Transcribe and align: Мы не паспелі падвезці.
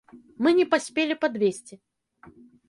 Мы 0.45 0.53
не 0.59 0.65
паспелі 0.71 1.19
падвезці. 1.27 1.75